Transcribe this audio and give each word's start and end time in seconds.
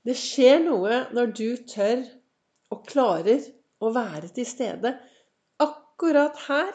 Det 0.00 0.14
skjer 0.16 0.62
noe 0.64 1.02
når 1.12 1.32
du 1.36 1.48
tør 1.68 2.06
og 2.72 2.86
klarer 2.88 3.42
å 3.84 3.90
være 3.92 4.30
til 4.32 4.46
stede 4.48 4.94
akkurat 5.60 6.38
her 6.46 6.70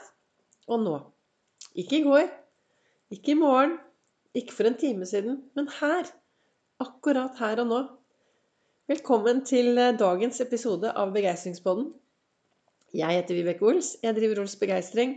og 0.70 0.84
nå. 0.84 0.98
Ikke 1.74 1.98
i 1.98 2.04
går, 2.06 2.28
ikke 3.16 3.34
i 3.34 3.40
morgen, 3.40 3.80
ikke 4.38 4.54
for 4.54 4.70
en 4.70 4.78
time 4.78 5.08
siden, 5.10 5.40
men 5.58 5.70
her. 5.80 6.12
Akkurat 6.84 7.40
her 7.42 7.64
og 7.64 7.70
nå. 7.72 7.80
Velkommen 8.92 9.42
til 9.50 9.74
dagens 9.98 10.44
episode 10.44 10.92
av 10.94 11.16
Begeistringspodden. 11.16 11.88
Jeg 12.94 13.18
heter 13.24 13.40
Vibeke 13.40 13.66
Ols. 13.66 13.96
Jeg 14.06 14.20
driver 14.20 14.44
Ols 14.44 14.54
Begeistring. 14.62 15.16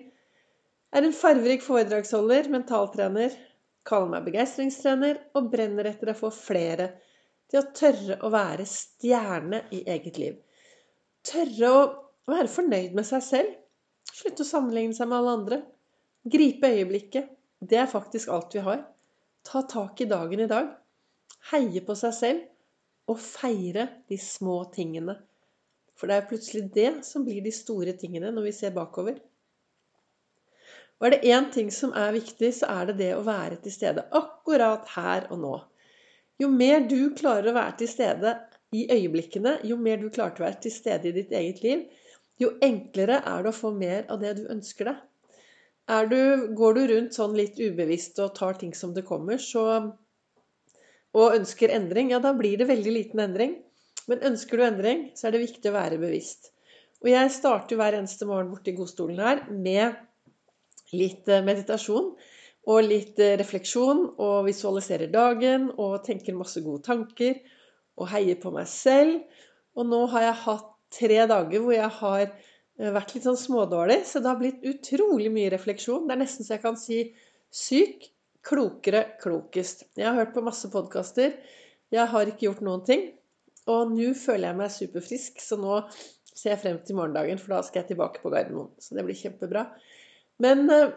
Er 0.97 1.05
en 1.05 1.13
farverik 1.13 1.61
foredragsholder, 1.67 2.49
mentaltrener, 2.57 3.37
kaller 3.85 4.15
meg 4.15 4.25
begeistringstrener 4.31 5.21
og 5.37 5.53
brenner 5.53 5.91
etter 5.93 6.15
å 6.15 6.17
få 6.17 6.33
flere 6.33 6.89
til 7.49 7.61
å 7.61 7.71
tørre 7.77 8.19
å 8.25 8.31
være 8.33 8.67
stjerne 8.69 9.63
i 9.75 9.83
eget 9.89 10.21
liv. 10.21 10.37
Tørre 11.27 11.71
å 11.73 11.81
være 12.29 12.51
fornøyd 12.53 12.97
med 12.97 13.09
seg 13.09 13.25
selv. 13.25 13.55
Slutte 14.09 14.45
å 14.45 14.49
sammenligne 14.49 14.97
seg 14.97 15.09
med 15.09 15.19
alle 15.21 15.37
andre. 15.39 15.61
Gripe 16.29 16.71
øyeblikket. 16.75 17.31
Det 17.59 17.81
er 17.81 17.91
faktisk 17.91 18.31
alt 18.33 18.55
vi 18.55 18.65
har. 18.65 18.85
Ta 19.45 19.65
tak 19.69 20.01
i 20.01 20.09
dagen 20.11 20.45
i 20.45 20.51
dag. 20.51 20.71
Heie 21.53 21.83
på 21.85 21.97
seg 21.99 22.15
selv. 22.17 22.45
Og 23.09 23.21
feire 23.23 23.87
de 24.11 24.19
små 24.21 24.61
tingene. 24.75 25.17
For 25.99 26.11
det 26.11 26.19
er 26.19 26.29
plutselig 26.31 26.69
det 26.75 26.91
som 27.09 27.25
blir 27.27 27.41
de 27.43 27.53
store 27.55 27.97
tingene 27.99 28.31
når 28.35 28.51
vi 28.51 28.55
ser 28.61 28.77
bakover. 28.77 29.17
Og 30.99 31.07
er 31.07 31.15
det 31.15 31.31
én 31.31 31.49
ting 31.55 31.71
som 31.75 31.93
er 31.97 32.15
viktig, 32.15 32.51
så 32.55 32.69
er 32.81 32.91
det 32.91 32.99
det 33.01 33.11
å 33.15 33.25
være 33.27 33.61
til 33.63 33.75
stede 33.75 34.05
akkurat 34.19 34.87
her 34.97 35.29
og 35.33 35.43
nå. 35.43 35.55
Jo 36.39 36.51
mer 36.55 36.85
du 36.87 37.15
klarer 37.19 37.51
å 37.51 37.57
være 37.57 37.77
til 37.81 37.91
stede 37.91 38.35
i 38.75 38.85
øyeblikkene, 38.93 39.59
jo 39.67 39.79
mer 39.81 39.99
du 39.99 40.09
klarer 40.15 40.39
å 40.39 40.47
være 40.47 40.63
til 40.67 40.75
stede 40.75 41.11
i 41.11 41.15
ditt 41.17 41.33
eget 41.35 41.63
liv, 41.65 41.87
jo 42.39 42.53
enklere 42.63 43.23
er 43.27 43.43
det 43.43 43.51
å 43.51 43.57
få 43.57 43.73
mer 43.75 44.05
av 44.13 44.21
det 44.23 44.37
du 44.39 44.45
ønsker 44.53 44.93
deg. 44.93 45.01
Du, 46.13 46.21
går 46.55 46.77
du 46.77 46.83
rundt 46.91 47.17
sånn 47.17 47.35
litt 47.35 47.57
ubevisst 47.59 48.21
og 48.21 48.35
tar 48.37 48.59
ting 48.61 48.75
som 48.77 48.93
det 48.95 49.07
kommer, 49.09 49.41
så, 49.41 49.65
og 51.17 51.39
ønsker 51.39 51.73
endring, 51.75 52.13
ja, 52.13 52.21
da 52.23 52.35
blir 52.37 52.61
det 52.61 52.69
veldig 52.69 52.93
liten 52.95 53.25
endring. 53.25 53.57
Men 54.09 54.25
ønsker 54.31 54.61
du 54.61 54.65
endring, 54.65 55.09
så 55.17 55.29
er 55.29 55.35
det 55.35 55.45
viktig 55.47 55.71
å 55.71 55.75
være 55.75 56.01
bevisst. 56.01 56.53
Og 57.03 57.11
jeg 57.13 57.31
starter 57.35 57.79
hver 57.79 57.97
eneste 57.99 58.27
morgen 58.29 58.51
borti 58.53 58.75
godstolen 58.77 59.21
her 59.23 59.43
med 59.51 59.99
litt 60.97 61.29
eh, 61.31 61.45
meditasjon. 61.45 62.15
Og 62.69 62.83
litt 62.85 63.21
eh, 63.23 63.37
refleksjon 63.41 64.05
og 64.21 64.49
visualiserer 64.49 65.11
dagen 65.13 65.71
og 65.77 66.03
tenker 66.07 66.37
masse 66.37 66.61
gode 66.65 66.85
tanker. 66.89 67.41
Og 67.99 68.11
heier 68.13 68.39
på 68.41 68.53
meg 68.55 68.69
selv. 68.71 69.25
Og 69.79 69.89
nå 69.89 70.05
har 70.13 70.29
jeg 70.29 70.43
hatt 70.45 70.69
tre 70.95 71.25
dager 71.31 71.65
hvor 71.65 71.75
jeg 71.77 71.91
har 72.01 72.25
eh, 72.27 72.93
vært 72.95 73.15
litt 73.17 73.27
sånn 73.29 73.41
smådårlig. 73.41 74.03
Så 74.09 74.23
det 74.23 74.31
har 74.31 74.41
blitt 74.41 74.69
utrolig 74.69 75.33
mye 75.35 75.53
refleksjon. 75.55 76.07
Det 76.09 76.17
er 76.17 76.23
nesten 76.25 76.47
så 76.47 76.57
jeg 76.57 76.65
kan 76.67 76.79
si 76.81 77.03
syk, 77.55 78.11
klokere, 78.45 79.05
klokest. 79.23 79.87
Jeg 79.99 80.09
har 80.11 80.19
hørt 80.21 80.35
på 80.37 80.45
masse 80.45 80.69
podkaster. 80.73 81.35
Jeg 81.93 82.13
har 82.13 82.29
ikke 82.29 82.51
gjort 82.51 82.65
noen 82.65 82.85
ting. 82.87 83.09
Og 83.69 83.93
nå 83.93 84.13
føler 84.17 84.51
jeg 84.51 84.59
meg 84.61 84.73
superfrisk, 84.73 85.43
så 85.45 85.59
nå 85.61 85.83
ser 86.39 86.55
jeg 86.55 86.61
frem 86.63 86.79
til 86.87 86.97
morgendagen, 86.97 87.41
for 87.41 87.57
da 87.57 87.65
skal 87.67 87.83
jeg 87.83 87.91
tilbake 87.91 88.23
på 88.23 88.31
Gardermoen. 88.33 88.71
Så 88.81 88.97
det 88.97 89.05
blir 89.05 89.19
kjempebra. 89.19 89.67
Men 90.41 90.65
eh, 90.73 90.95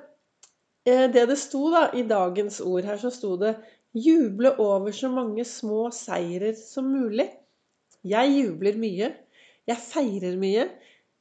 det 0.86 1.28
det 1.30 1.38
sto 1.38 1.68
da, 1.74 1.88
i 1.94 2.04
dagens 2.08 2.60
ord 2.66 2.88
her, 2.90 2.98
så 2.98 3.12
sto 3.14 3.36
det 3.38 3.56
'juble 3.94 4.56
over 4.58 4.92
så 4.96 5.10
mange 5.12 5.46
små 5.46 5.90
seirer 5.94 6.54
som 6.58 6.88
mulig'. 6.90 7.30
Jeg 8.04 8.32
jubler 8.34 8.78
mye. 8.82 9.12
Jeg 9.70 9.78
feirer 9.78 10.38
mye. 10.42 10.70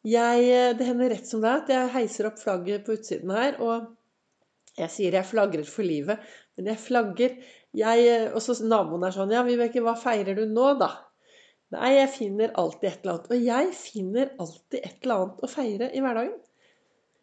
Jeg, 0.07 0.45
eh, 0.49 0.73
det 0.77 0.87
hender 0.89 1.11
rett 1.13 1.27
som 1.29 1.43
det 1.43 1.51
er 1.51 1.59
at 1.61 1.73
jeg 1.75 1.93
heiser 1.97 2.29
opp 2.31 2.39
flagget 2.41 2.87
på 2.87 2.97
utsiden 2.97 3.33
her. 3.37 3.59
Og 3.61 3.91
jeg 4.79 4.91
sier 4.95 5.19
jeg 5.19 5.29
flagrer 5.29 5.67
for 5.69 5.85
livet, 5.85 6.23
men 6.57 6.71
jeg 6.73 6.81
flagger. 6.81 7.37
Jeg, 7.77 8.07
eh, 8.09 8.31
og 8.33 8.41
så 8.43 8.57
naboen 8.65 9.05
er 9.05 9.15
sånn 9.15 9.35
Ja, 9.35 9.45
Vibeke, 9.45 9.83
hva 9.85 9.97
feirer 9.99 10.39
du 10.39 10.47
nå, 10.49 10.73
da? 10.81 10.95
Nei, 11.71 11.93
jeg 12.01 12.11
finner 12.17 12.55
alltid 12.59 12.89
et 12.89 13.05
eller 13.05 13.13
annet. 13.19 13.29
Og 13.31 13.45
jeg 13.51 13.75
finner 13.79 14.33
alltid 14.43 14.81
et 14.81 14.97
eller 15.05 15.19
annet 15.19 15.45
å 15.45 15.51
feire 15.51 15.91
i 15.93 16.01
hverdagen. 16.03 16.39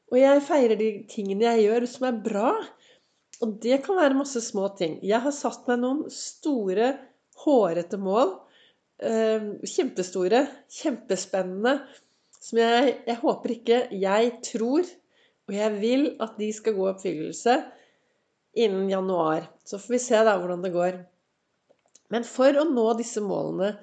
Og 0.07 0.19
jeg 0.19 0.43
feirer 0.47 0.79
de 0.79 0.89
tingene 1.11 1.49
jeg 1.49 1.67
gjør 1.67 1.85
som 1.91 2.07
er 2.07 2.19
bra. 2.23 2.51
Og 3.43 3.57
det 3.63 3.81
kan 3.85 3.99
være 3.99 4.17
masse 4.17 4.41
små 4.45 4.69
ting. 4.79 4.97
Jeg 5.05 5.19
har 5.23 5.35
satt 5.35 5.67
meg 5.69 5.81
noen 5.81 6.05
store, 6.13 6.93
hårete 7.43 7.99
mål. 8.01 8.37
Eh, 8.97 9.49
kjempestore, 9.67 10.45
kjempespennende. 10.79 11.75
Som 12.41 12.61
jeg, 12.61 12.93
jeg 13.07 13.19
håper 13.19 13.53
ikke 13.55 13.77
Jeg 13.97 14.31
tror, 14.45 14.87
og 15.49 15.55
jeg 15.55 15.73
vil, 15.81 16.07
at 16.23 16.37
de 16.39 16.47
skal 16.53 16.75
gå 16.77 16.85
i 16.85 16.91
oppfyllelse 16.93 17.57
innen 18.57 18.87
januar. 18.89 19.49
Så 19.67 19.79
får 19.81 19.97
vi 19.97 20.01
se 20.01 20.23
da 20.23 20.37
hvordan 20.39 20.63
det 20.63 20.73
går. 20.73 21.01
Men 22.13 22.23
for 22.23 22.55
å 22.55 22.63
nå 22.69 22.87
disse 22.97 23.21
målene 23.21 23.73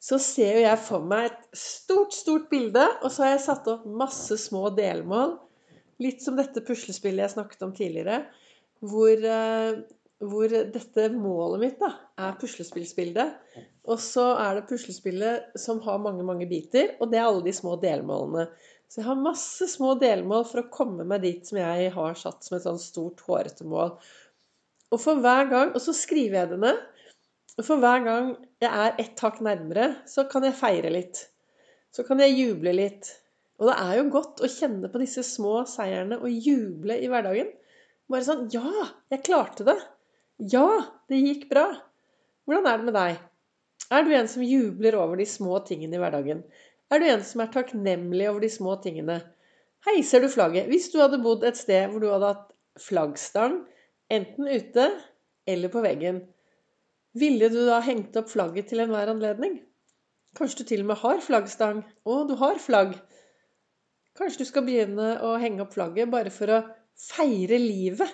så 0.00 0.16
ser 0.22 0.56
jo 0.56 0.62
jeg 0.62 0.80
for 0.80 1.04
meg 1.04 1.26
et 1.26 1.58
stort, 1.58 2.14
stort 2.14 2.46
bilde, 2.50 2.84
og 3.02 3.10
så 3.10 3.26
har 3.26 3.32
jeg 3.34 3.44
satt 3.48 3.68
opp 3.70 3.86
masse 3.98 4.36
små 4.40 4.68
delmål 4.76 5.34
Litt 6.02 6.22
som 6.22 6.36
dette 6.38 6.62
puslespillet 6.66 7.24
jeg 7.24 7.34
snakket 7.34 7.64
om 7.66 7.74
tidligere, 7.74 8.20
hvor, 8.86 9.10
eh, 9.10 9.80
hvor 10.22 10.52
dette 10.52 11.08
målet 11.14 11.62
mitt 11.64 11.80
da, 11.82 11.90
er 12.18 12.36
puslespillsbildet. 12.38 13.34
Og 13.88 13.98
så 14.02 14.28
er 14.38 14.58
det 14.58 14.68
puslespillet 14.70 15.58
som 15.58 15.80
har 15.86 16.02
mange, 16.02 16.26
mange 16.26 16.46
biter, 16.50 16.94
og 17.00 17.10
det 17.10 17.18
er 17.18 17.26
alle 17.26 17.42
de 17.46 17.54
små 17.56 17.74
delmålene. 17.82 18.46
Så 18.88 19.02
jeg 19.02 19.08
har 19.08 19.20
masse 19.20 19.66
små 19.68 19.94
delmål 20.00 20.46
for 20.48 20.62
å 20.62 20.70
komme 20.72 21.04
meg 21.08 21.24
dit 21.24 21.48
som 21.48 21.58
jeg 21.60 21.90
har 21.92 22.14
satt 22.16 22.46
som 22.46 22.56
et 22.56 22.64
sånn 22.64 22.80
stort, 22.80 23.20
hårete 23.26 23.66
mål. 23.68 23.96
Og 24.94 25.02
for 25.02 25.20
hver 25.20 25.50
gang, 25.50 25.74
og 25.74 25.82
så 25.84 25.92
skriver 25.96 26.42
jeg 26.42 26.52
det 26.54 26.60
ned. 26.62 26.78
Og 27.58 27.66
for 27.66 27.82
hver 27.82 28.04
gang 28.06 28.30
jeg 28.62 28.70
er 28.70 29.00
ett 29.02 29.20
hakk 29.24 29.42
nærmere, 29.44 29.90
så 30.08 30.24
kan 30.30 30.46
jeg 30.46 30.56
feire 30.56 30.92
litt. 30.94 31.26
Så 31.92 32.04
kan 32.06 32.22
jeg 32.22 32.36
juble 32.38 32.72
litt. 32.76 33.10
Og 33.58 33.70
det 33.70 33.76
er 33.82 33.94
jo 33.98 34.10
godt 34.14 34.42
å 34.44 34.50
kjenne 34.50 34.90
på 34.90 35.00
disse 35.02 35.24
små 35.26 35.64
seierne 35.66 36.20
og 36.22 36.30
juble 36.30 36.98
i 37.02 37.08
hverdagen. 37.10 37.50
Bare 38.08 38.26
sånn 38.26 38.46
Ja, 38.54 38.70
jeg 39.12 39.24
klarte 39.26 39.66
det. 39.66 39.76
Ja, 40.38 40.68
det 41.10 41.18
gikk 41.18 41.48
bra. 41.50 41.66
Hvordan 42.46 42.68
er 42.70 42.78
det 42.78 42.86
med 42.88 42.96
deg? 42.96 43.18
Er 43.90 44.04
du 44.04 44.12
en 44.14 44.30
som 44.30 44.44
jubler 44.44 44.94
over 45.00 45.18
de 45.18 45.26
små 45.28 45.58
tingene 45.66 45.98
i 45.98 46.00
hverdagen? 46.02 46.44
Er 46.92 47.02
du 47.02 47.08
en 47.08 47.24
som 47.26 47.42
er 47.42 47.50
takknemlig 47.52 48.28
over 48.30 48.44
de 48.44 48.50
små 48.52 48.76
tingene? 48.84 49.18
Heiser 49.88 50.22
du 50.22 50.28
flagget? 50.32 50.70
Hvis 50.70 50.88
du 50.92 50.98
hadde 51.02 51.20
bodd 51.24 51.44
et 51.46 51.58
sted 51.58 51.90
hvor 51.90 52.02
du 52.02 52.08
hadde 52.12 52.30
hatt 52.32 52.48
flaggstang, 52.80 53.60
enten 54.12 54.48
ute 54.48 54.88
eller 55.48 55.72
på 55.72 55.82
veggen, 55.84 56.22
ville 57.18 57.50
du 57.50 57.60
da 57.66 57.80
hengt 57.84 58.16
opp 58.20 58.30
flagget 58.30 58.70
til 58.70 58.84
enhver 58.84 59.10
anledning? 59.10 59.58
Kanskje 60.38 60.62
du 60.62 60.68
til 60.70 60.84
og 60.84 60.90
med 60.92 61.00
har 61.02 61.22
flaggstang? 61.24 61.82
Å, 62.06 62.14
du 62.28 62.36
har 62.38 62.60
flagg. 62.62 62.94
Kanskje 64.18 64.42
du 64.42 64.48
skal 64.48 64.64
begynne 64.66 65.12
å 65.22 65.36
henge 65.38 65.62
opp 65.62 65.76
flagget 65.76 66.10
bare 66.10 66.32
for 66.34 66.50
å 66.50 66.62
feire 66.98 67.58
livet. 67.62 68.10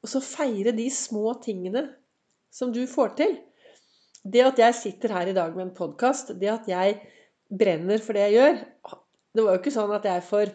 Og 0.00 0.12
så 0.12 0.22
feire 0.22 0.72
de 0.76 0.86
små 0.94 1.34
tingene 1.42 1.88
som 2.54 2.70
du 2.72 2.84
får 2.88 3.16
til. 3.18 3.34
Det 4.22 4.44
at 4.44 4.60
jeg 4.62 4.76
sitter 4.78 5.14
her 5.16 5.30
i 5.30 5.36
dag 5.36 5.56
med 5.56 5.66
en 5.66 5.76
podkast, 5.76 6.34
det 6.38 6.50
at 6.52 6.68
jeg 6.70 6.98
brenner 7.50 8.02
for 8.04 8.14
det 8.14 8.28
jeg 8.28 8.36
gjør 8.36 8.58
Det 9.34 9.42
var 9.42 9.54
jo 9.54 9.60
ikke 9.60 9.72
sånn 9.74 9.92
at 9.96 10.06
jeg 10.06 10.22
for 10.26 10.50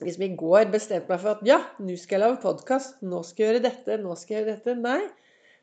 liksom 0.00 0.24
i 0.24 0.34
går 0.38 0.70
bestemte 0.72 1.10
meg 1.10 1.20
for 1.20 1.34
at 1.34 1.42
ja, 1.48 1.58
nå 1.80 1.96
skal 2.00 2.16
jeg 2.16 2.22
lage 2.22 2.40
podkast, 2.44 3.00
nå 3.04 3.20
skal 3.26 3.42
jeg 3.42 3.50
gjøre 3.50 3.62
dette, 3.66 3.98
nå 4.00 4.16
skal 4.16 4.34
jeg 4.34 4.42
gjøre 4.44 4.54
dette. 4.54 4.76
Nei. 4.80 5.00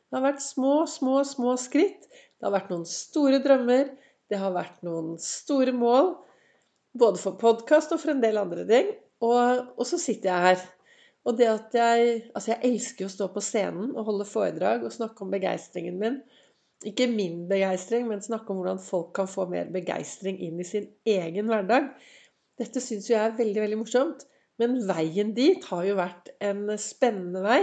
Det 0.08 0.18
har 0.18 0.24
vært 0.24 0.44
små, 0.44 0.75
små, 0.90 1.19
små 1.28 1.56
skritt. 1.62 2.06
Det 2.12 2.46
har 2.46 2.54
vært 2.54 2.69
noen 2.74 2.86
store 2.90 3.42
drømmer. 3.44 3.90
Det 4.30 4.39
har 4.39 4.54
vært 4.56 4.84
noen 4.86 5.16
store 5.22 5.74
mål. 5.75 6.13
Både 6.98 7.22
for 7.22 7.38
podkast 7.40 7.94
og 7.94 8.02
for 8.02 8.14
en 8.14 8.24
del 8.24 8.40
andre 8.42 8.66
ting. 8.70 8.92
Og, 9.26 9.70
og, 9.76 9.86
så 9.90 10.00
sitter 10.02 10.32
jeg 10.32 10.46
her. 10.48 10.66
Og 11.28 11.38
det 11.38 11.48
at 11.52 11.76
jeg 11.76 12.12
Altså, 12.34 12.54
jeg 12.54 12.72
elsker 12.72 13.08
å 13.08 13.14
stå 13.14 13.28
på 13.34 13.44
scenen 13.44 13.92
og 13.96 14.08
holde 14.08 14.28
foredrag 14.30 14.86
og 14.88 14.94
snakke 14.96 15.26
om 15.26 15.34
begeistringen 15.34 15.98
min. 16.02 16.22
Ikke 16.86 17.10
min 17.10 17.48
begeistring, 17.50 18.06
men 18.10 18.22
snakke 18.22 18.54
om 18.54 18.62
hvordan 18.62 18.82
folk 18.82 19.12
kan 19.18 19.30
få 19.30 19.48
mer 19.50 19.70
begeistring 19.74 20.38
inn 20.46 20.62
i 20.62 20.68
sin 20.68 20.88
egen 21.10 21.50
hverdag. 21.50 21.90
Dette 22.58 22.82
syns 22.82 23.10
jo 23.10 23.16
jeg 23.16 23.26
er 23.26 23.38
veldig, 23.38 23.62
veldig 23.66 23.80
morsomt. 23.82 24.26
Men 24.62 24.80
veien 24.90 25.34
dit 25.38 25.66
har 25.70 25.84
jo 25.86 25.98
vært 25.98 26.32
en 26.42 26.66
spennende 26.82 27.44
vei. 27.46 27.62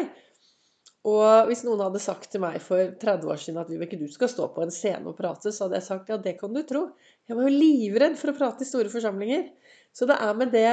Og 1.05 1.51
hvis 1.51 1.65
noen 1.67 1.83
hadde 1.85 2.01
sagt 2.01 2.31
til 2.33 2.41
meg 2.41 2.63
for 2.65 2.95
30 3.01 3.33
år 3.33 3.41
siden 3.41 3.61
at 3.61 3.69
Vibeke, 3.69 3.99
du 4.01 4.07
skal 4.09 4.31
stå 4.33 4.49
på 4.55 4.63
en 4.65 4.73
scene 4.73 5.11
og 5.11 5.19
prate, 5.19 5.53
så 5.53 5.67
hadde 5.67 5.77
jeg 5.81 5.87
sagt 5.89 6.13
ja, 6.13 6.17
det 6.17 6.39
kan 6.41 6.55
du 6.55 6.63
tro. 6.65 6.87
Jeg 7.29 7.39
var 7.39 7.47
jo 7.49 7.61
livredd 7.61 8.19
for 8.21 8.33
å 8.33 8.37
prate 8.37 8.65
i 8.65 8.69
store 8.69 8.93
forsamlinger. 8.93 9.47
Så 9.95 10.09
det 10.11 10.19
er 10.21 10.35
med 10.37 10.53
det 10.55 10.69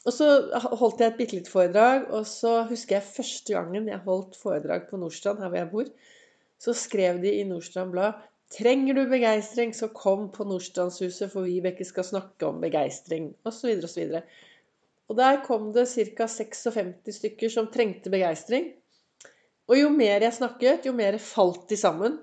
Og 0.00 0.14
så 0.16 0.26
holdt 0.80 1.02
jeg 1.02 1.12
et 1.12 1.18
bitte 1.18 1.36
lite 1.36 1.52
foredrag, 1.52 2.06
og 2.08 2.22
så 2.24 2.62
husker 2.70 2.96
jeg 2.96 3.08
første 3.18 3.52
gangen 3.52 3.88
jeg 3.90 4.00
holdt 4.06 4.38
foredrag 4.40 4.86
på 4.88 4.96
Nordstrand, 4.96 5.42
her 5.44 5.50
hvor 5.52 5.58
jeg 5.58 5.68
bor, 5.74 5.90
så 6.56 6.72
skrev 6.72 7.18
de 7.20 7.34
i 7.36 7.42
Nordstrand 7.44 7.92
Blad 7.92 8.22
Trenger 8.50 8.96
du 8.96 9.04
begeistring, 9.06 9.74
så 9.76 9.90
kom 9.94 10.24
på 10.34 10.46
Nordstrandshuset, 10.48 11.30
for 11.30 11.46
Vibeke 11.46 11.84
skal 11.86 12.06
snakke 12.08 12.48
om 12.48 12.58
begeistring, 12.64 13.28
osv. 13.46 13.76
osv. 13.86 14.16
Og 15.06 15.18
der 15.18 15.38
kom 15.44 15.68
det 15.74 15.86
ca. 16.16 16.26
56 16.26 17.20
stykker 17.20 17.52
som 17.52 17.68
trengte 17.70 18.10
begeistring. 18.10 18.72
Og 19.70 19.78
jo 19.78 19.92
mer 19.94 20.26
jeg 20.26 20.34
snakket, 20.34 20.88
jo 20.88 20.96
mer 20.96 21.20
falt 21.22 21.68
de 21.70 21.78
sammen. 21.78 22.18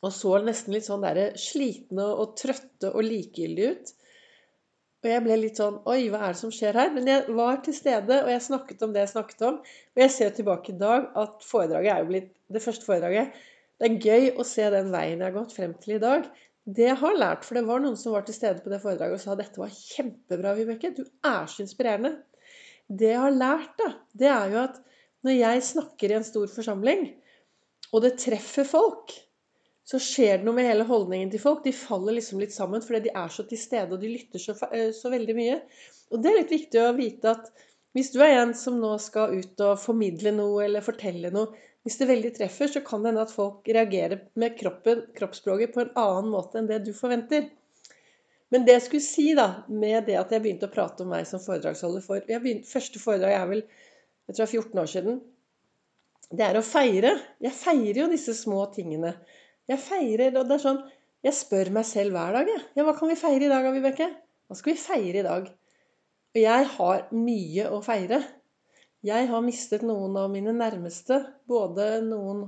Og 0.00 0.12
så 0.16 0.36
nesten 0.44 0.74
litt 0.74 0.86
sånn 0.86 1.04
der 1.04 1.34
slitne 1.40 2.06
og 2.14 2.36
trøtte 2.40 2.92
og 2.94 3.04
likegyldige 3.04 3.72
ut. 3.74 3.92
Og 5.00 5.08
jeg 5.08 5.24
ble 5.24 5.36
litt 5.40 5.60
sånn 5.60 5.78
Oi, 5.88 6.00
hva 6.12 6.26
er 6.26 6.34
det 6.34 6.40
som 6.40 6.52
skjer 6.52 6.76
her? 6.76 6.90
Men 6.92 7.08
jeg 7.08 7.36
var 7.36 7.60
til 7.64 7.76
stede, 7.76 8.18
og 8.24 8.30
jeg 8.32 8.44
snakket 8.44 8.84
om 8.84 8.92
det 8.92 9.04
jeg 9.04 9.12
snakket 9.14 9.46
om. 9.48 9.58
Og 9.60 10.02
jeg 10.04 10.12
ser 10.16 10.34
tilbake 10.36 10.74
i 10.74 10.80
dag 10.80 11.08
at 11.20 11.46
foredraget 11.46 11.92
er 11.94 12.02
jo 12.04 12.10
blitt 12.10 12.30
det 12.52 12.62
første 12.64 12.88
foredraget. 12.88 13.36
Det 13.80 13.88
er 13.88 14.00
gøy 14.04 14.26
å 14.36 14.44
se 14.44 14.66
den 14.72 14.90
veien 14.92 15.20
jeg 15.20 15.26
har 15.26 15.36
gått 15.36 15.54
frem 15.56 15.72
til 15.80 15.96
i 15.96 16.02
dag. 16.02 16.26
Det 16.68 16.84
jeg 16.84 16.98
har 17.00 17.16
lært, 17.16 17.46
for 17.46 17.56
det 17.56 17.64
var 17.68 17.80
noen 17.80 17.96
som 17.96 18.12
var 18.12 18.26
til 18.26 18.36
stede 18.36 18.60
på 18.60 18.72
det 18.72 18.82
foredraget 18.82 19.16
og 19.16 19.22
sa 19.22 19.36
dette 19.38 19.60
var 19.60 19.72
kjempebra, 19.72 20.52
Vibeke. 20.58 20.92
Du 20.96 21.06
er 21.06 21.48
så 21.48 21.64
inspirerende. 21.64 22.12
Det 22.90 23.08
jeg 23.12 23.22
har 23.22 23.32
lært, 23.32 23.72
da, 23.80 23.88
det 24.20 24.28
er 24.28 24.52
jo 24.52 24.60
at 24.66 24.76
når 25.24 25.36
jeg 25.36 25.64
snakker 25.70 26.12
i 26.12 26.16
en 26.18 26.26
stor 26.26 26.52
forsamling, 26.52 27.06
og 27.90 28.04
det 28.04 28.18
treffer 28.20 28.68
folk, 28.68 29.14
så 29.90 29.98
skjer 29.98 30.38
det 30.38 30.46
noe 30.46 30.54
med 30.54 30.68
hele 30.68 30.84
holdningen 30.86 31.32
til 31.32 31.42
folk. 31.42 31.64
De 31.64 31.72
faller 31.74 32.14
liksom 32.14 32.38
litt 32.42 32.54
sammen 32.54 32.82
fordi 32.84 33.08
de 33.08 33.14
er 33.18 33.32
så 33.34 33.42
til 33.48 33.58
stede, 33.58 33.96
og 33.96 34.02
de 34.02 34.12
lytter 34.12 34.42
så, 34.42 34.54
eh, 34.70 34.92
så, 34.94 35.10
veldig 35.10 35.34
mye. 35.34 35.56
Og 36.14 36.22
det 36.22 36.30
er 36.30 36.38
litt 36.38 36.54
viktig 36.54 36.82
å 36.84 36.92
vite 36.94 37.32
at 37.32 37.50
hvis 37.96 38.12
du 38.14 38.20
er 38.22 38.36
en 38.38 38.52
som 38.54 38.76
nå 38.78 38.92
skal 39.02 39.34
ut 39.34 39.62
og 39.66 39.80
formidle 39.82 40.30
noe 40.36 40.62
eller 40.68 40.84
fortelle 40.86 41.32
noe, 41.34 41.50
hvis 41.82 41.96
det 41.98 42.10
veldig 42.10 42.30
treffer, 42.36 42.70
så 42.70 42.82
kan 42.86 43.02
det 43.02 43.10
hende 43.10 43.24
at 43.24 43.32
folk 43.34 43.66
reagerer 43.66 44.20
med 44.38 44.54
kroppen, 44.60 45.02
kroppsspråket 45.16 45.72
på 45.74 45.82
en 45.82 45.94
annen 45.98 46.30
måte 46.30 46.60
enn 46.60 46.68
det 46.68 46.82
du 46.84 46.92
forventer. 46.94 47.48
Men 48.54 48.66
det 48.66 48.76
jeg 48.76 48.86
skulle 48.86 49.06
si 49.06 49.26
da, 49.38 49.64
med 49.66 50.06
det 50.06 50.18
at 50.20 50.30
jeg 50.34 50.44
begynte 50.44 50.68
å 50.68 50.74
prate 50.74 51.02
om 51.02 51.10
meg 51.14 51.26
som 51.26 51.42
foredragsholder 51.42 52.04
for 52.04 52.22
begynte, 52.30 52.68
Første 52.68 53.02
foredrag 53.02 53.34
er 53.34 53.50
vel 53.50 53.64
jeg 54.30 54.36
tror 54.36 54.46
14 54.46 54.80
år 54.84 54.90
siden. 54.90 55.20
Det 56.30 56.46
er 56.46 56.58
å 56.58 56.62
feire. 56.62 57.16
Jeg 57.42 57.56
feirer 57.58 58.04
jo 58.04 58.10
disse 58.12 58.36
små 58.38 58.62
tingene. 58.74 59.16
Jeg 59.70 59.78
feirer, 59.84 60.34
og 60.40 60.48
det 60.48 60.56
er 60.56 60.64
sånn 60.64 60.82
Jeg 61.26 61.36
spør 61.36 61.70
meg 61.76 61.86
selv 61.86 62.16
hver 62.16 62.34
dag, 62.38 62.48
jeg. 62.48 62.66
Ja, 62.78 62.84
hva 62.86 62.94
kan 62.96 63.10
vi 63.10 63.18
feire 63.20 63.46
i 63.46 63.50
dag, 63.52 63.66
Vibeke? 63.74 64.08
Hva 64.48 64.56
skal 64.58 64.72
vi 64.72 64.82
feire 64.82 65.20
i 65.20 65.26
dag? 65.26 65.50
Og 66.30 66.38
jeg 66.40 66.68
har 66.76 67.02
mye 67.14 67.66
å 67.70 67.80
feire. 67.84 68.20
Jeg 69.06 69.28
har 69.30 69.44
mistet 69.44 69.84
noen 69.86 70.16
av 70.20 70.30
mine 70.32 70.54
nærmeste. 70.56 71.20
Både 71.48 72.00
noen 72.06 72.42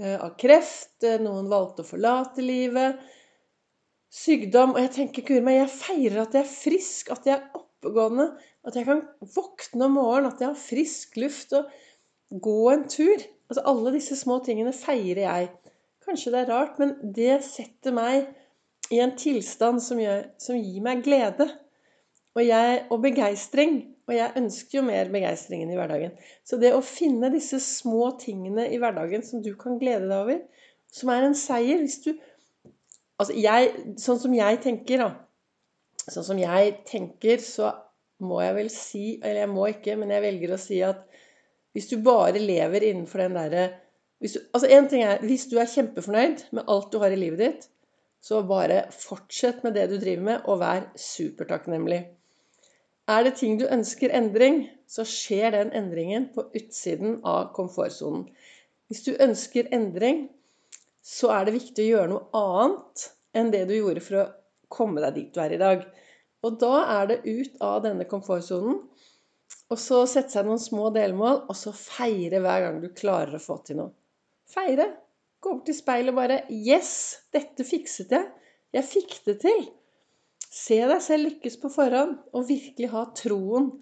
eh, 0.00 0.18
av 0.18 0.34
kreft, 0.40 0.96
eh, 1.06 1.20
noen 1.22 1.48
valgte 1.50 1.84
å 1.84 1.88
forlate 1.88 2.44
livet. 2.44 3.00
Sykdom. 4.14 4.74
Og 4.74 4.82
jeg 4.82 4.92
tenker, 4.98 5.26
guri 5.26 5.42
meg, 5.44 5.60
jeg 5.62 5.74
feirer 5.78 6.22
at 6.26 6.36
jeg 6.36 6.44
er 6.44 6.52
frisk, 6.52 7.14
at 7.14 7.30
jeg 7.30 7.38
er 7.38 7.60
oppegående. 7.60 8.30
At 8.66 8.78
jeg 8.78 8.88
kan 8.90 9.04
våkne 9.34 9.88
om 9.88 9.98
morgenen, 10.00 10.32
at 10.32 10.44
jeg 10.44 10.50
har 10.50 10.60
frisk 10.60 11.18
luft 11.22 11.56
og 11.56 11.72
gå 12.48 12.60
en 12.74 12.88
tur. 12.90 13.28
Altså 13.48 13.68
Alle 13.70 13.96
disse 13.96 14.18
små 14.18 14.42
tingene 14.44 14.74
feirer 14.76 15.26
jeg. 15.26 15.52
Kanskje 16.04 16.32
det 16.34 16.40
er 16.42 16.50
rart, 16.52 16.78
men 16.80 16.94
det 17.16 17.38
setter 17.46 17.94
meg 17.96 18.28
i 18.92 19.00
en 19.00 19.14
tilstand 19.16 19.80
som, 19.82 20.00
gjør, 20.00 20.26
som 20.40 20.58
gir 20.58 20.82
meg 20.84 21.02
glede 21.06 21.46
og, 22.34 22.42
jeg, 22.44 22.84
og 22.92 23.00
begeistring. 23.04 23.78
Og 24.04 24.12
jeg 24.12 24.36
ønsker 24.36 24.78
jo 24.78 24.84
mer 24.84 25.08
begeistring 25.12 25.64
i 25.64 25.78
hverdagen. 25.78 26.12
Så 26.44 26.58
det 26.60 26.74
å 26.76 26.82
finne 26.84 27.30
disse 27.32 27.60
små 27.62 28.10
tingene 28.20 28.66
i 28.68 28.80
hverdagen 28.82 29.24
som 29.24 29.40
du 29.44 29.54
kan 29.56 29.78
glede 29.80 30.10
deg 30.10 30.18
over, 30.18 30.42
som 30.92 31.10
er 31.14 31.26
en 31.26 31.36
seier 31.38 31.82
hvis 31.82 32.00
du 32.04 32.14
Altså 33.14 33.36
jeg, 33.38 33.68
sånn 34.02 34.18
som 34.18 34.32
jeg 34.34 34.58
tenker, 34.64 35.04
da 35.04 36.08
Sånn 36.10 36.26
som 36.26 36.38
jeg 36.40 36.72
tenker, 36.88 37.38
så 37.38 37.68
må 38.26 38.40
jeg 38.42 38.56
vel 38.56 38.70
si 38.74 39.02
Eller 39.20 39.44
jeg 39.44 39.52
må 39.52 39.68
ikke, 39.70 39.94
men 40.00 40.10
jeg 40.10 40.24
velger 40.24 40.54
å 40.54 40.58
si 40.58 40.80
at 40.82 41.04
hvis 41.74 41.88
du 41.90 41.96
bare 42.06 42.38
lever 42.38 42.88
innenfor 42.90 43.22
den 43.22 43.38
derre 43.38 43.62
hvis 44.24 44.38
du, 44.38 44.40
altså 44.56 44.68
en 44.72 44.86
ting 44.88 45.02
er, 45.04 45.18
hvis 45.20 45.42
du 45.50 45.58
er 45.60 45.68
kjempefornøyd 45.68 46.46
med 46.56 46.70
alt 46.72 46.86
du 46.94 46.96
har 47.02 47.12
i 47.12 47.18
livet 47.20 47.40
ditt, 47.42 47.64
så 48.24 48.38
bare 48.48 48.86
fortsett 48.96 49.58
med 49.66 49.74
det 49.76 49.82
du 49.90 49.98
driver 50.00 50.22
med, 50.24 50.46
og 50.48 50.62
vær 50.62 50.86
supertakknemlig. 50.96 51.98
Er 53.12 53.26
det 53.26 53.34
ting 53.36 53.58
du 53.60 53.66
ønsker 53.68 54.14
endring, 54.16 54.62
så 54.88 55.04
skjer 55.04 55.52
den 55.52 55.74
endringen 55.76 56.30
på 56.32 56.46
utsiden 56.56 57.18
av 57.20 57.50
komfortsonen. 57.52 58.22
Hvis 58.88 59.04
du 59.04 59.10
ønsker 59.20 59.68
endring, 59.76 60.22
så 61.04 61.28
er 61.34 61.44
det 61.44 61.58
viktig 61.58 61.84
å 61.84 61.90
gjøre 61.90 62.12
noe 62.14 62.40
annet 62.40 63.04
enn 63.36 63.52
det 63.52 63.66
du 63.68 63.74
gjorde 63.76 64.04
for 64.06 64.20
å 64.22 64.24
komme 64.72 65.04
deg 65.04 65.18
dit 65.18 65.36
du 65.36 65.42
er 65.44 65.52
i 65.52 65.60
dag. 65.60 65.84
Og 66.48 66.56
da 66.62 66.78
er 66.94 67.10
det 67.12 67.18
ut 67.28 67.60
av 67.60 67.82
denne 67.84 68.08
komfortsonen, 68.08 68.80
og 69.68 69.82
så 69.84 70.00
sette 70.08 70.32
seg 70.32 70.48
noen 70.48 70.64
små 70.64 70.88
delmål, 70.96 71.42
og 71.44 71.60
så 71.60 71.74
feire 71.76 72.40
hver 72.40 72.64
gang 72.64 72.80
du 72.80 72.88
klarer 72.96 73.36
å 73.36 73.44
få 73.44 73.58
til 73.68 73.82
noe. 73.82 73.92
Feire. 74.54 74.90
Gå 75.40 75.52
bort 75.52 75.66
til 75.68 75.76
speilet 75.76 76.14
og 76.14 76.20
bare 76.20 76.42
Yes! 76.48 76.92
Dette 77.34 77.66
fikset 77.66 78.12
jeg. 78.14 78.28
Jeg 78.74 78.88
fikk 78.90 79.16
det 79.26 79.38
til. 79.42 79.66
Se 80.54 80.78
deg 80.86 81.02
selv 81.02 81.28
lykkes 81.28 81.58
på 81.62 81.70
forhånd, 81.74 82.14
og 82.32 82.46
virkelig 82.48 82.90
ha 82.92 83.02
troen 83.18 83.72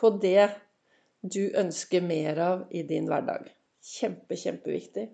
på 0.00 0.12
det 0.22 0.50
du 1.20 1.42
ønsker 1.60 2.04
mer 2.04 2.38
av 2.44 2.62
i 2.72 2.84
din 2.88 3.08
hverdag. 3.08 3.48
Kjempe, 3.84 4.36
kjempeviktig. 4.36 5.08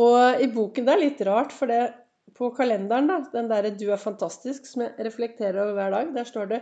Og 0.00 0.42
i 0.42 0.48
boken 0.50 0.86
Det 0.86 0.94
er 0.94 1.02
litt 1.04 1.24
rart, 1.26 1.54
for 1.54 1.70
det 1.70 1.80
på 2.34 2.50
kalenderen, 2.54 3.08
da, 3.10 3.18
den 3.32 3.48
derre 3.50 3.70
'Du 3.70 3.90
er 3.90 3.98
fantastisk', 3.98 4.66
som 4.66 4.82
jeg 4.82 5.06
reflekterer 5.06 5.62
over 5.62 5.72
hver 5.72 5.90
dag, 5.90 6.14
der 6.14 6.24
står 6.24 6.44
det 6.52 6.60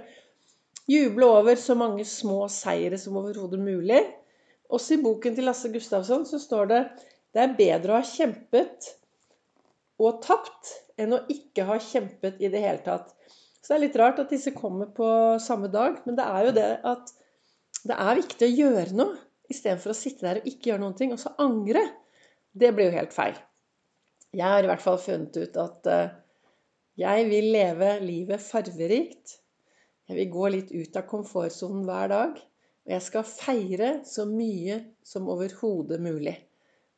'Juble 0.88 1.26
over 1.26 1.54
så 1.54 1.74
mange 1.74 2.04
små 2.04 2.48
seire 2.48 2.98
som 2.98 3.16
overhodet 3.16 3.60
mulig'. 3.60 4.06
Også 4.70 4.94
i 4.94 5.02
boken 5.02 5.34
til 5.34 5.44
Lasse 5.44 5.72
Gustavsson 5.72 6.26
så 6.26 6.38
står 6.38 6.64
det 6.64 6.80
det 7.34 7.44
er 7.44 7.56
bedre 7.58 7.94
å 7.94 8.00
ha 8.00 8.06
kjempet 8.06 8.92
og 9.98 10.20
tapt 10.24 10.72
enn 10.98 11.14
å 11.14 11.24
ikke 11.32 11.66
ha 11.68 11.78
kjempet 11.82 12.40
i 12.42 12.50
det 12.52 12.62
hele 12.62 12.82
tatt. 12.84 13.12
Så 13.60 13.72
det 13.72 13.76
er 13.76 13.84
litt 13.84 13.98
rart 14.00 14.20
at 14.22 14.32
disse 14.32 14.54
kommer 14.56 14.90
på 14.94 15.08
samme 15.42 15.70
dag, 15.72 15.98
men 16.06 16.16
det 16.18 16.24
er 16.24 16.46
jo 16.46 16.54
det 16.56 16.68
at 16.88 17.12
det 17.88 17.96
er 17.98 18.20
viktig 18.20 18.46
å 18.46 18.56
gjøre 18.62 18.96
noe 18.98 19.18
istedenfor 19.52 19.92
å 19.92 19.96
sitte 19.96 20.26
der 20.26 20.40
og 20.40 20.48
ikke 20.48 20.72
gjøre 20.72 20.82
noen 20.84 20.96
ting, 20.98 21.12
og 21.12 21.20
så 21.22 21.34
angre. 21.42 21.82
Det 22.52 22.72
blir 22.74 22.90
jo 22.90 22.96
helt 22.98 23.14
feil. 23.14 23.36
Jeg 24.34 24.44
har 24.44 24.64
i 24.64 24.70
hvert 24.70 24.84
fall 24.84 24.98
funnet 25.00 25.36
ut 25.36 25.60
at 25.60 25.88
eh, 25.88 26.16
jeg 27.00 27.28
vil 27.30 27.52
leve 27.54 27.94
livet 28.02 28.42
farverikt. 28.44 29.38
Jeg 30.08 30.18
vil 30.18 30.32
gå 30.32 30.50
litt 30.52 30.72
ut 30.74 30.98
av 30.98 31.06
komfortsonen 31.08 31.86
hver 31.88 32.12
dag. 32.12 32.42
Og 32.88 32.94
jeg 32.96 33.04
skal 33.04 33.28
feire 33.28 33.90
så 34.08 34.24
mye 34.28 34.80
som 35.06 35.28
overhodet 35.32 36.00
mulig 36.02 36.34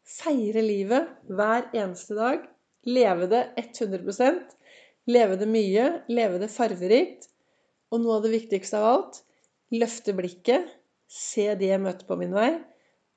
feire 0.06 0.62
livet 0.64 1.10
hver 1.28 1.70
eneste 1.76 2.16
dag. 2.18 2.44
Leve 2.86 3.28
det 3.30 3.42
100 3.60 4.40
Leve 5.10 5.36
det 5.40 5.48
mye. 5.48 5.88
Leve 6.08 6.40
det 6.42 6.50
farverikt. 6.52 7.28
Og 7.90 8.02
noe 8.02 8.18
av 8.18 8.26
det 8.26 8.34
viktigste 8.36 8.78
av 8.78 8.88
alt 8.94 9.22
løfte 9.74 10.14
blikket. 10.16 10.66
Se 11.10 11.46
de 11.58 11.70
jeg 11.70 11.82
møter 11.82 12.06
på 12.06 12.18
min 12.20 12.34
vei. 12.34 12.50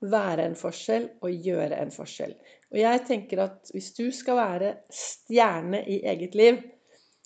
Være 0.04 0.48
en 0.50 0.58
forskjell 0.60 1.08
og 1.24 1.46
gjøre 1.48 1.80
en 1.80 1.94
forskjell. 1.94 2.34
Og 2.74 2.80
jeg 2.82 3.04
tenker 3.08 3.44
at 3.46 3.72
hvis 3.72 3.92
du 3.98 4.08
skal 4.12 4.40
være 4.40 4.72
stjerne 4.94 5.84
i 5.88 6.02
eget 6.10 6.36
liv, 6.36 6.58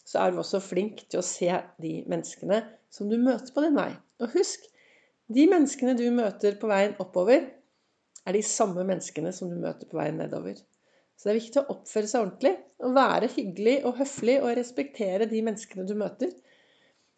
så 0.07 0.23
er 0.23 0.31
du 0.31 0.41
også 0.41 0.61
flink 0.63 1.05
til 1.09 1.21
å 1.21 1.25
se 1.25 1.49
de 1.81 1.93
menneskene 2.07 2.61
som 2.93 3.09
du 3.09 3.17
møter 3.19 3.51
på 3.55 3.63
din 3.65 3.75
vei. 3.75 3.89
Og 4.23 4.35
husk, 4.35 4.63
de 5.33 5.47
menneskene 5.49 5.97
du 5.99 6.05
møter 6.15 6.55
på 6.59 6.69
veien 6.69 6.95
oppover, 7.03 7.47
er 8.27 8.35
de 8.35 8.43
samme 8.43 8.83
menneskene 8.83 9.31
som 9.35 9.51
du 9.51 9.55
møter 9.61 9.87
på 9.87 9.99
veien 9.99 10.19
nedover. 10.19 10.59
Så 11.17 11.27
det 11.27 11.31
er 11.33 11.39
viktig 11.39 11.61
å 11.63 11.73
oppføre 11.73 12.09
seg 12.09 12.25
ordentlig, 12.25 12.53
og 12.83 12.93
være 12.93 13.29
hyggelig 13.33 13.77
og 13.87 13.95
høflig 14.01 14.35
og 14.43 14.51
respektere 14.59 15.29
de 15.31 15.39
menneskene 15.45 15.87
du 15.87 15.95
møter. 15.97 16.33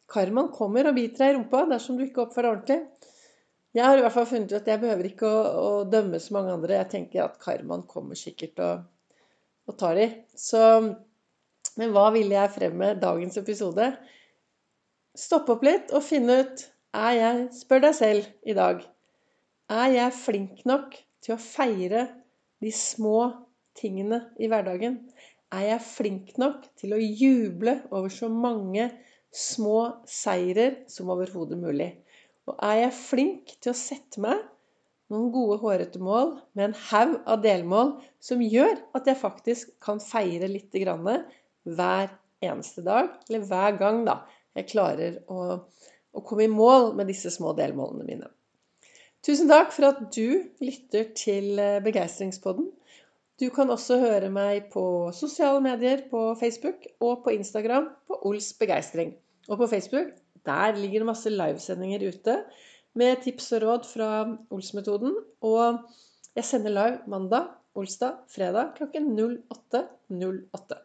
Karmaen 0.10 0.54
kommer 0.56 0.88
og 0.89 0.96
biter 0.96 1.25
deg 1.25 1.34
i 1.34 1.38
rumpa 1.38 1.66
dersom 1.70 1.98
du 1.98 2.06
ikke 2.06 2.24
oppfører 2.24 2.48
deg 2.48 2.56
ordentlig. 2.56 3.10
Jeg 3.78 3.86
har 3.86 4.00
i 4.00 4.01
hvert 4.01 4.16
fall 4.16 4.30
funnet 4.30 4.54
ut 4.54 4.58
at 4.62 4.70
jeg 4.72 4.82
behøver 4.82 5.10
ikke 5.12 5.30
å, 5.30 5.42
å 5.62 5.74
dømme 5.89 6.22
så 6.22 6.34
mange 6.38 6.56
andre. 6.56 6.80
Jeg 6.80 6.92
tenker 6.94 7.25
at 7.25 7.36
karmaen 7.42 7.84
kommer 7.89 8.18
sikkert 8.18 8.62
og, 8.66 8.88
og 9.70 9.78
tar 9.78 10.00
de. 10.00 10.08
Så, 10.34 10.62
men 11.78 11.94
hva 11.94 12.08
ville 12.16 12.38
jeg 12.38 12.56
frem 12.56 12.80
med 12.82 13.04
dagens 13.04 13.38
episode? 13.42 13.92
Stopp 15.18 15.51
opp 15.54 15.68
litt 15.68 15.94
og 15.94 16.06
finne 16.06 16.39
ut 16.42 16.66
er 16.98 17.13
jeg, 17.20 17.44
Spør 17.60 17.84
deg 17.84 17.98
selv 17.98 18.32
i 18.48 18.56
dag 18.58 18.82
er 19.70 19.94
jeg 19.94 20.16
flink 20.18 20.64
nok 20.70 20.98
til 21.24 21.36
å 21.36 21.42
feire 21.42 22.08
de 22.64 22.72
små 22.74 23.30
tingene 23.78 24.24
i 24.42 24.50
hverdagen? 24.52 25.00
Er 25.54 25.66
jeg 25.72 25.86
flink 25.86 26.36
nok 26.42 26.66
til 26.78 26.94
å 26.94 27.02
juble 27.02 27.80
over 27.90 28.12
så 28.14 28.30
mange 28.30 28.90
små 29.34 30.04
seirer 30.10 30.84
som 30.90 31.10
overhodet 31.14 31.58
mulig? 31.62 31.92
Og 32.50 32.58
er 32.66 32.86
jeg 32.86 32.98
flink 32.98 33.54
til 33.62 33.74
å 33.74 33.78
sette 33.78 34.22
meg 34.22 34.42
noen 35.10 35.30
gode, 35.34 35.58
hårete 35.62 36.02
mål 36.02 36.36
med 36.58 36.68
en 36.68 36.80
haug 36.90 37.16
av 37.30 37.42
delmål 37.42 37.96
som 38.22 38.42
gjør 38.46 38.76
at 38.98 39.10
jeg 39.10 39.22
faktisk 39.22 39.72
kan 39.82 40.02
feire 40.02 40.50
litt 40.50 40.74
hver 40.74 42.12
eneste 42.46 42.82
dag, 42.86 43.10
eller 43.28 43.46
hver 43.50 43.78
gang 43.82 44.04
da, 44.08 44.22
jeg 44.58 44.70
klarer 44.70 45.18
å, 45.30 45.58
å 46.14 46.26
komme 46.26 46.46
i 46.46 46.52
mål 46.52 46.94
med 46.98 47.10
disse 47.10 47.32
små 47.34 47.54
delmålene 47.58 48.06
mine. 48.08 48.30
Tusen 49.26 49.50
takk 49.52 49.74
for 49.76 49.90
at 49.90 49.98
du 50.16 50.46
lytter 50.64 51.10
til 51.18 51.60
eh, 51.60 51.82
Begeistringspodden. 51.84 52.70
Du 53.40 53.50
kan 53.56 53.72
også 53.72 53.98
høre 54.00 54.30
meg 54.32 54.70
på 54.72 54.84
sosiale 55.16 55.60
medier, 55.64 56.06
på 56.12 56.36
Facebook 56.40 56.88
og 57.04 57.26
på 57.26 57.34
Instagram 57.36 57.90
på 58.08 58.20
Ols 58.28 58.54
begeistring. 58.60 59.14
Og 59.48 59.60
på 59.60 59.68
Facebook 59.72 60.12
der 60.48 60.76
ligger 60.76 61.04
det 61.04 61.10
masse 61.10 61.30
livesendinger 61.30 62.08
ute 62.08 62.36
med 62.96 63.24
tips 63.24 63.52
og 63.58 63.64
råd 63.64 63.88
fra 63.94 64.10
Ols-metoden. 64.56 65.16
Og 65.42 65.80
jeg 66.36 66.46
sender 66.48 66.76
live 66.76 67.00
mandag, 67.08 67.52
olsdag, 67.76 68.24
fredag 68.32 68.74
klokken 68.78 69.12
08.08. 69.20 69.84
08. 70.10 70.78